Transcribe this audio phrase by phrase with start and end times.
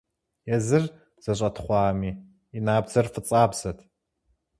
[0.55, 0.83] Езыр
[1.23, 2.11] зэщӀэтхъуами,
[2.57, 3.79] и набдзэр фӀыцӀабзэт.